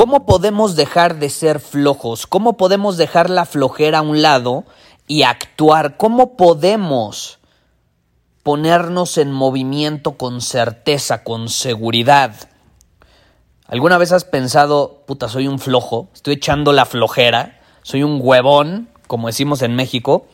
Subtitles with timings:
[0.00, 2.26] ¿Cómo podemos dejar de ser flojos?
[2.26, 4.64] ¿Cómo podemos dejar la flojera a un lado
[5.06, 5.98] y actuar?
[5.98, 7.38] ¿Cómo podemos
[8.42, 12.34] ponernos en movimiento con certeza, con seguridad?
[13.66, 18.88] ¿Alguna vez has pensado, puta, soy un flojo, estoy echando la flojera, soy un huevón,
[19.06, 20.24] como decimos en México?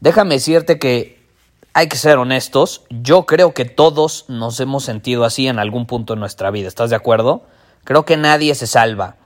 [0.00, 1.24] Déjame decirte que
[1.72, 6.14] hay que ser honestos, yo creo que todos nos hemos sentido así en algún punto
[6.14, 7.44] de nuestra vida, ¿estás de acuerdo?
[7.88, 9.16] Creo que nadie se salva.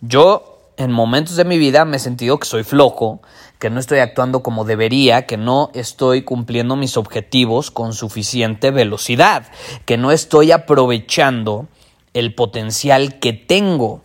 [0.00, 3.22] Yo en momentos de mi vida me he sentido que soy flojo,
[3.60, 9.46] que no estoy actuando como debería, que no estoy cumpliendo mis objetivos con suficiente velocidad,
[9.84, 11.68] que no estoy aprovechando
[12.12, 14.02] el potencial que tengo.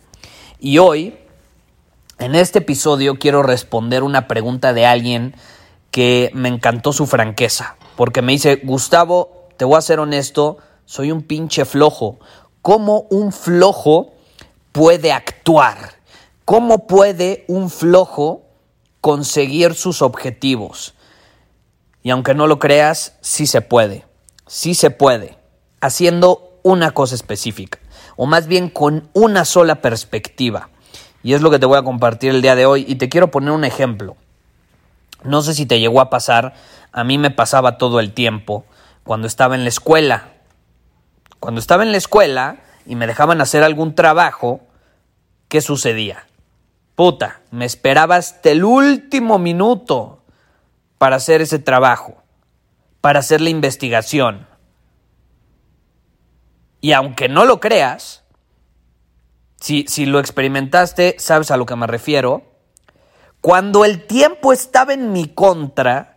[0.60, 1.18] Y hoy,
[2.20, 5.34] en este episodio, quiero responder una pregunta de alguien
[5.90, 11.10] que me encantó su franqueza, porque me dice, Gustavo, te voy a ser honesto, soy
[11.10, 12.20] un pinche flojo,
[12.62, 14.12] cómo un flojo
[14.70, 15.96] puede actuar,
[16.44, 18.42] cómo puede un flojo
[19.00, 20.94] conseguir sus objetivos.
[22.02, 24.04] Y aunque no lo creas, sí se puede,
[24.46, 25.36] sí se puede,
[25.80, 27.78] haciendo una cosa específica,
[28.16, 30.70] o más bien con una sola perspectiva.
[31.22, 33.30] Y es lo que te voy a compartir el día de hoy y te quiero
[33.30, 34.16] poner un ejemplo.
[35.22, 36.54] No sé si te llegó a pasar,
[36.90, 38.64] a mí me pasaba todo el tiempo
[39.04, 40.31] cuando estaba en la escuela.
[41.42, 44.60] Cuando estaba en la escuela y me dejaban hacer algún trabajo,
[45.48, 46.28] ¿qué sucedía?
[46.94, 50.22] Puta, me esperaba hasta el último minuto
[50.98, 52.22] para hacer ese trabajo,
[53.00, 54.46] para hacer la investigación.
[56.80, 58.22] Y aunque no lo creas,
[59.60, 62.44] si, si lo experimentaste, sabes a lo que me refiero,
[63.40, 66.11] cuando el tiempo estaba en mi contra,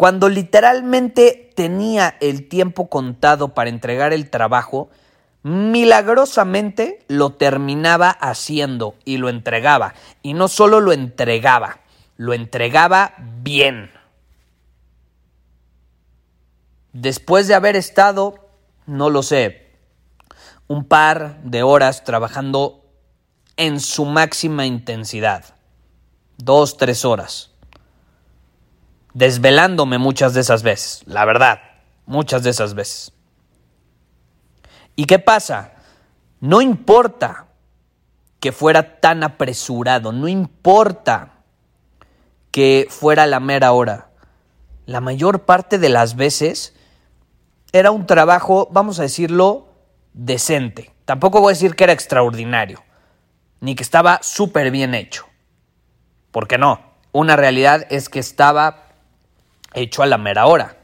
[0.00, 4.88] cuando literalmente tenía el tiempo contado para entregar el trabajo,
[5.42, 9.92] milagrosamente lo terminaba haciendo y lo entregaba.
[10.22, 11.80] Y no solo lo entregaba,
[12.16, 13.12] lo entregaba
[13.42, 13.90] bien.
[16.94, 18.48] Después de haber estado,
[18.86, 19.70] no lo sé,
[20.66, 22.86] un par de horas trabajando
[23.58, 25.44] en su máxima intensidad,
[26.38, 27.50] dos, tres horas
[29.14, 31.60] desvelándome muchas de esas veces, la verdad,
[32.06, 33.12] muchas de esas veces.
[34.96, 35.72] ¿Y qué pasa?
[36.40, 37.46] No importa
[38.38, 41.34] que fuera tan apresurado, no importa
[42.50, 44.08] que fuera la mera hora.
[44.86, 46.74] La mayor parte de las veces
[47.72, 49.68] era un trabajo, vamos a decirlo,
[50.12, 50.92] decente.
[51.04, 52.82] Tampoco voy a decir que era extraordinario,
[53.60, 55.26] ni que estaba súper bien hecho.
[56.30, 56.80] Porque no,
[57.12, 58.89] una realidad es que estaba
[59.74, 60.76] hecho a la mera hora.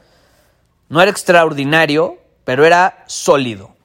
[0.89, 3.75] No era extraordinario, pero era sólido,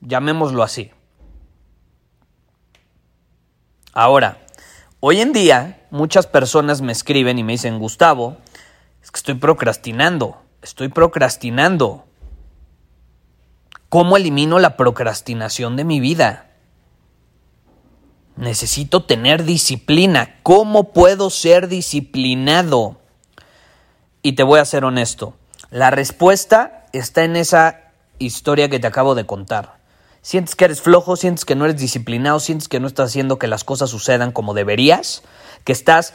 [0.00, 0.90] llamémoslo así.
[3.92, 4.38] Ahora,
[5.00, 8.38] hoy en día muchas personas me escriben y me dicen, Gustavo,
[9.02, 12.04] es que estoy procrastinando, estoy procrastinando.
[13.88, 16.50] ¿Cómo elimino la procrastinación de mi vida?
[18.36, 20.36] Necesito tener disciplina.
[20.42, 23.00] ¿Cómo puedo ser disciplinado?
[24.22, 25.34] Y te voy a ser honesto,
[25.70, 29.78] la respuesta está en esa historia que te acabo de contar.
[30.22, 33.46] Sientes que eres flojo, sientes que no eres disciplinado, sientes que no estás haciendo que
[33.46, 35.22] las cosas sucedan como deberías,
[35.64, 36.14] que estás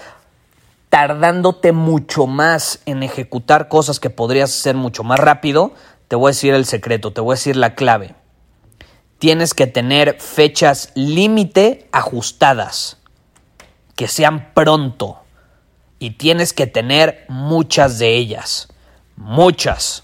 [0.90, 5.74] tardándote mucho más en ejecutar cosas que podrías hacer mucho más rápido,
[6.08, 8.14] te voy a decir el secreto, te voy a decir la clave.
[9.18, 12.98] Tienes que tener fechas límite ajustadas,
[13.96, 15.23] que sean pronto
[16.04, 18.68] y tienes que tener muchas de ellas.
[19.16, 20.04] Muchas.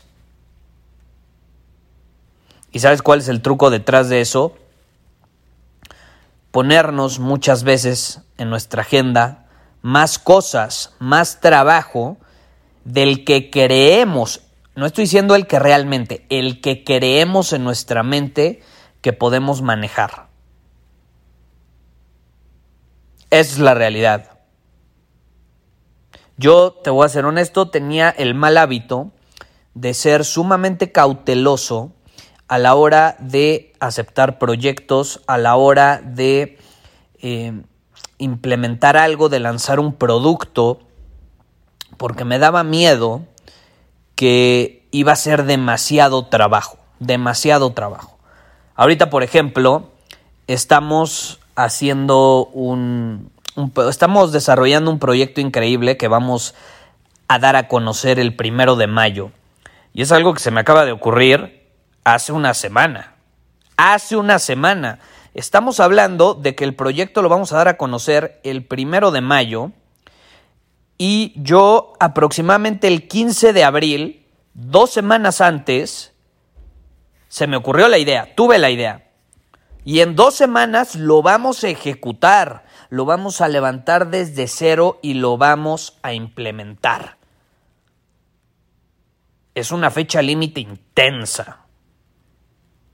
[2.71, 4.55] ¿Y sabes cuál es el truco detrás de eso?
[6.51, 9.45] ponernos muchas veces en nuestra agenda
[9.81, 12.17] más cosas, más trabajo
[12.83, 14.41] del que creemos,
[14.75, 18.61] no estoy diciendo el que realmente, el que creemos en nuestra mente
[19.01, 20.27] que podemos manejar.
[23.29, 24.38] Esa es la realidad.
[26.39, 29.11] Yo, te voy a ser honesto, tenía el mal hábito
[29.73, 31.91] de ser sumamente cauteloso
[32.47, 36.57] a la hora de aceptar proyectos, a la hora de
[37.21, 37.61] eh,
[38.19, 40.79] implementar algo, de lanzar un producto,
[41.97, 43.23] porque me daba miedo
[44.15, 48.17] que iba a ser demasiado trabajo, demasiado trabajo.
[48.75, 49.89] Ahorita, por ejemplo,
[50.47, 53.29] estamos haciendo un,
[53.89, 56.55] estamos desarrollando un proyecto increíble que vamos
[57.27, 59.31] a dar a conocer el primero de mayo.
[59.93, 61.67] Y es algo que se me acaba de ocurrir
[62.03, 63.15] hace una semana.
[63.77, 64.99] Hace una semana.
[65.33, 69.21] Estamos hablando de que el proyecto lo vamos a dar a conocer el primero de
[69.21, 69.71] mayo
[71.01, 76.11] y yo aproximadamente el 15 de abril, dos semanas antes,
[77.29, 79.07] se me ocurrió la idea, tuve la idea.
[79.85, 85.13] Y en dos semanas lo vamos a ejecutar, lo vamos a levantar desde cero y
[85.13, 87.17] lo vamos a implementar.
[89.55, 91.65] Es una fecha límite intensa.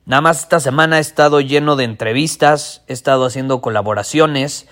[0.05, 4.67] Nada más esta semana he estado lleno de entrevistas, he estado haciendo colaboraciones.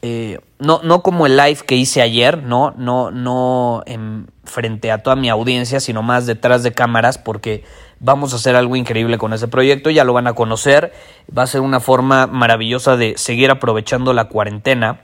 [0.00, 5.02] Eh, no, no como el live que hice ayer, no, no, no en, frente a
[5.02, 7.64] toda mi audiencia, sino más detrás de cámaras, porque
[8.02, 10.92] vamos a hacer algo increíble con ese proyecto, ya lo van a conocer,
[11.36, 15.02] va a ser una forma maravillosa de seguir aprovechando la cuarentena,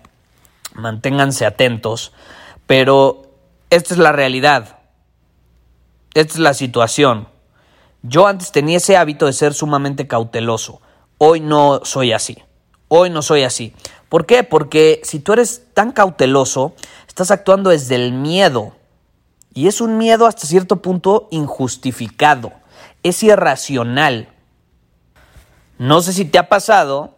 [0.74, 2.12] manténganse atentos,
[2.66, 3.22] pero
[3.70, 4.80] esta es la realidad,
[6.12, 7.28] esta es la situación.
[8.02, 10.80] Yo antes tenía ese hábito de ser sumamente cauteloso.
[11.18, 12.38] Hoy no soy así.
[12.88, 13.74] Hoy no soy así.
[14.08, 14.44] ¿Por qué?
[14.44, 16.74] Porque si tú eres tan cauteloso,
[17.06, 18.72] estás actuando desde el miedo.
[19.52, 22.52] Y es un miedo hasta cierto punto injustificado.
[23.08, 24.28] Es irracional.
[25.78, 27.16] No sé si te ha pasado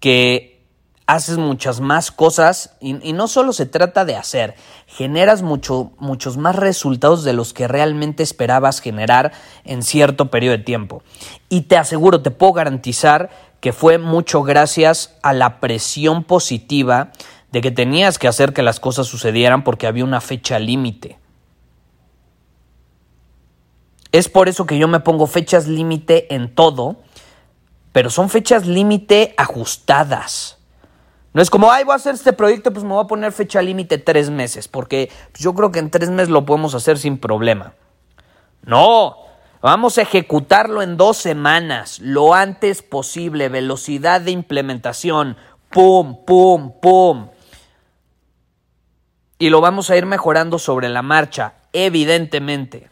[0.00, 0.66] que
[1.06, 4.56] haces muchas más cosas y, no solo se trata de hacer,
[4.88, 9.30] generas mucho, muchos más resultados de los que realmente esperabas generar
[9.64, 11.02] en cierto periodo de tiempo.
[11.48, 13.30] Y te aseguro, te puedo garantizar
[13.60, 17.12] que fue mucho gracias a la presión positiva
[17.52, 21.16] de que tenías que hacer que las cosas sucedieran porque había una fecha límite.
[24.12, 26.96] Es por eso que yo me pongo fechas límite en todo,
[27.92, 30.58] pero son fechas límite ajustadas.
[31.34, 33.60] No es como, ay, voy a hacer este proyecto, pues me voy a poner fecha
[33.60, 37.74] límite tres meses, porque yo creo que en tres meses lo podemos hacer sin problema.
[38.64, 39.16] No,
[39.60, 45.36] vamos a ejecutarlo en dos semanas, lo antes posible, velocidad de implementación,
[45.70, 47.28] pum, pum, pum.
[49.38, 52.88] Y lo vamos a ir mejorando sobre la marcha, evidentemente.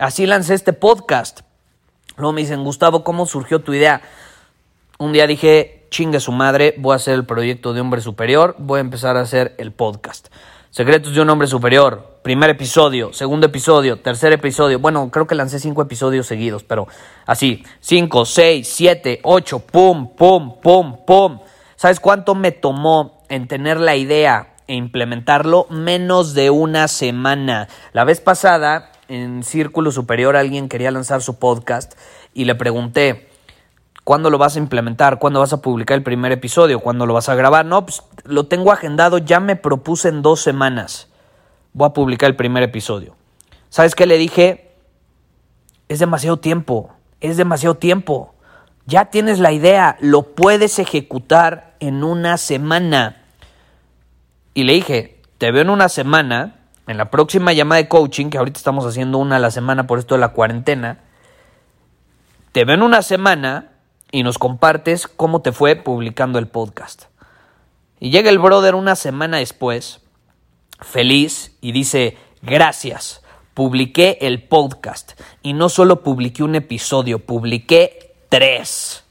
[0.00, 1.40] Así lancé este podcast.
[2.16, 4.00] Luego me dicen, Gustavo, ¿cómo surgió tu idea?
[4.98, 8.78] Un día dije, chingue su madre, voy a hacer el proyecto de Hombre Superior, voy
[8.78, 10.28] a empezar a hacer el podcast.
[10.70, 14.78] Secretos de un Hombre Superior, primer episodio, segundo episodio, tercer episodio.
[14.78, 16.88] Bueno, creo que lancé cinco episodios seguidos, pero
[17.26, 21.40] así, cinco, seis, siete, ocho, pum, pum, pum, pum.
[21.76, 25.66] ¿Sabes cuánto me tomó en tener la idea e implementarlo?
[25.68, 27.68] Menos de una semana.
[27.92, 31.94] La vez pasada, en Círculo Superior, alguien quería lanzar su podcast
[32.32, 33.28] y le pregunté,
[34.04, 35.18] ¿Cuándo lo vas a implementar?
[35.18, 36.80] ¿Cuándo vas a publicar el primer episodio?
[36.80, 37.66] ¿Cuándo lo vas a grabar?
[37.66, 41.08] No, pues lo tengo agendado, ya me propuse en dos semanas.
[41.74, 43.14] Voy a publicar el primer episodio.
[43.68, 44.74] ¿Sabes qué le dije?
[45.88, 48.34] Es demasiado tiempo, es demasiado tiempo.
[48.86, 53.22] Ya tienes la idea, lo puedes ejecutar en una semana.
[54.54, 56.59] Y le dije, te veo en una semana,
[56.90, 59.98] en la próxima llamada de coaching, que ahorita estamos haciendo una a la semana por
[59.98, 60.98] esto de la cuarentena.
[62.52, 63.68] Te veo en una semana
[64.10, 67.04] y nos compartes cómo te fue publicando el podcast.
[68.00, 70.00] Y llega el brother una semana después,
[70.80, 73.22] feliz, y dice, gracias,
[73.54, 75.20] publiqué el podcast.
[75.42, 79.04] Y no solo publiqué un episodio, publiqué tres.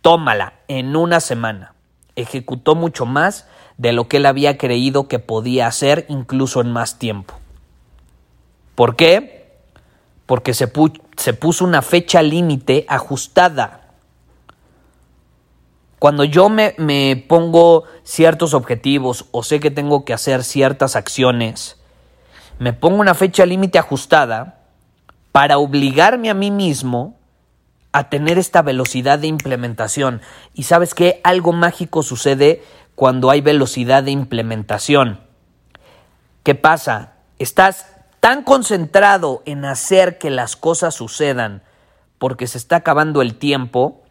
[0.00, 1.74] Tómala, en una semana.
[2.16, 3.46] Ejecutó mucho más
[3.78, 7.34] de lo que él había creído que podía hacer, incluso en más tiempo.
[8.74, 9.50] ¿Por qué?
[10.26, 13.80] Porque se, puso una fecha límite ajustada
[15.98, 21.76] cuando yo me, me, pongo ciertos objetivos o sé que tengo que hacer ciertas acciones,
[22.58, 24.62] me pongo una fecha límite ajustada
[25.30, 27.16] para obligarme a mí mismo
[27.92, 30.22] a tener esta velocidad de implementación.
[30.54, 32.64] Y sabes que algo mágico sucede
[33.02, 35.18] cuando hay velocidad de implementación.
[36.44, 37.14] ¿Qué pasa?
[37.40, 37.84] Estás
[38.20, 41.64] tan concentrado en hacer que las cosas sucedan
[42.18, 44.04] porque se está acabando el tiempo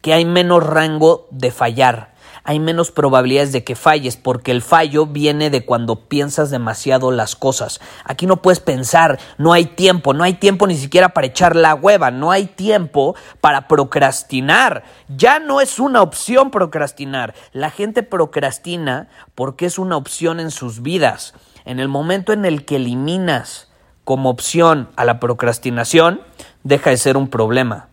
[0.00, 2.09] que hay menos rango de fallar
[2.44, 7.36] hay menos probabilidades de que falles, porque el fallo viene de cuando piensas demasiado las
[7.36, 7.80] cosas.
[8.04, 11.74] Aquí no puedes pensar, no hay tiempo, no hay tiempo ni siquiera para echar la
[11.74, 14.84] hueva, no hay tiempo para procrastinar.
[15.08, 17.34] Ya no es una opción procrastinar.
[17.52, 21.34] La gente procrastina porque es una opción en sus vidas.
[21.64, 23.68] En el momento en el que eliminas
[24.04, 26.22] como opción a la procrastinación,
[26.64, 27.88] deja de ser un problema.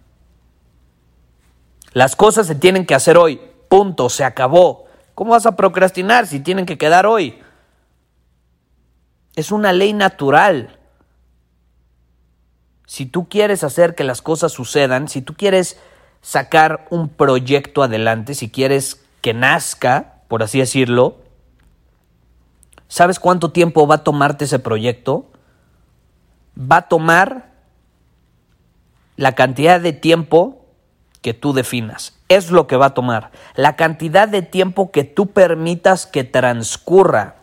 [1.94, 4.86] Las cosas se tienen que hacer hoy, Punto, se acabó.
[5.16, 7.40] ¿Cómo vas a procrastinar si tienen que quedar hoy?
[9.36, 10.78] Es una ley natural.
[12.86, 15.80] Si tú quieres hacer que las cosas sucedan, si tú quieres
[16.22, 21.18] sacar un proyecto adelante, si quieres que nazca, por así decirlo,
[22.88, 25.30] ¿sabes cuánto tiempo va a tomarte ese proyecto?
[26.60, 27.52] Va a tomar
[29.18, 30.66] la cantidad de tiempo
[31.22, 33.32] que tú definas es lo que va a tomar.
[33.56, 37.36] La cantidad de tiempo que tú permitas que transcurra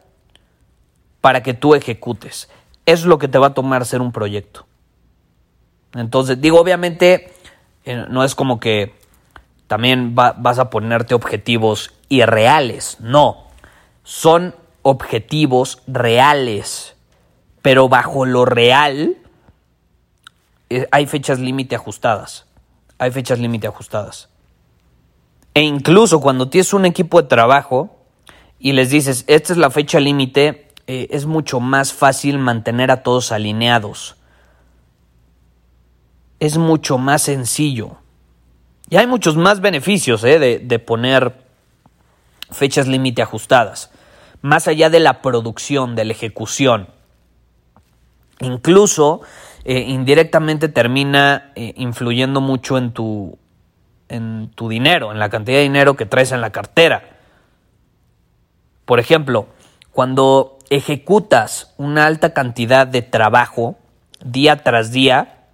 [1.20, 2.50] para que tú ejecutes.
[2.86, 4.66] Es lo que te va a tomar hacer un proyecto.
[5.94, 7.32] Entonces, digo, obviamente,
[7.84, 8.94] eh, no es como que
[9.66, 12.98] también vas a ponerte objetivos irreales.
[13.00, 13.44] No,
[14.02, 16.94] son objetivos reales.
[17.62, 19.16] Pero bajo lo real
[20.68, 22.46] eh, hay fechas límite ajustadas.
[22.98, 24.28] Hay fechas límite ajustadas.
[25.54, 27.96] E incluso cuando tienes un equipo de trabajo
[28.58, 33.04] y les dices, esta es la fecha límite, eh, es mucho más fácil mantener a
[33.04, 34.16] todos alineados.
[36.40, 37.96] Es mucho más sencillo.
[38.90, 41.34] Y hay muchos más beneficios eh, de, poner
[42.50, 43.90] fechas límite ajustadas,
[44.42, 46.88] más allá de la producción, de la ejecución.
[48.40, 49.22] Incluso
[49.64, 53.38] eh, indirectamente termina influyendo mucho en tu,
[54.14, 57.02] en tu dinero, en la cantidad de dinero que traes en la cartera.
[58.84, 59.48] Por ejemplo,
[59.90, 63.76] cuando ejecutas una alta cantidad de trabajo
[64.24, 65.46] día tras día,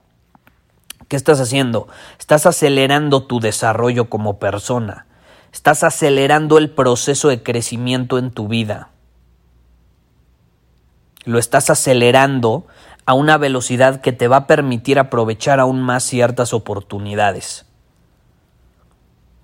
[1.08, 1.88] ¿qué estás haciendo?
[2.18, 5.06] Estás acelerando tu desarrollo como persona.
[5.52, 8.90] Estás acelerando el proceso de crecimiento en tu vida.
[11.24, 12.66] Lo estás acelerando
[13.04, 17.66] a una velocidad que te va a permitir aprovechar aún más ciertas oportunidades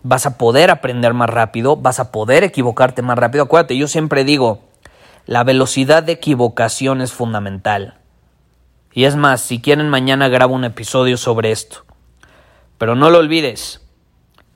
[0.09, 3.45] vas a poder aprender más rápido, vas a poder equivocarte más rápido.
[3.45, 4.61] Acuérdate, yo siempre digo,
[5.27, 7.99] la velocidad de equivocación es fundamental.
[8.93, 11.85] Y es más, si quieren mañana grabo un episodio sobre esto.
[12.79, 13.85] Pero no lo olvides,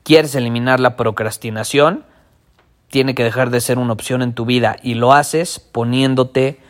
[0.03, 2.05] quieres eliminar la procrastinación,
[2.87, 6.61] tiene que dejar de ser una opción en tu vida y lo haces poniéndote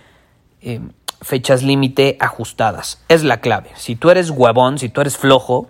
[0.62, 0.82] eh,
[1.22, 3.04] fechas límite ajustadas.
[3.10, 3.70] Es la clave.
[3.76, 5.70] Si tú eres huevón, si tú eres flojo,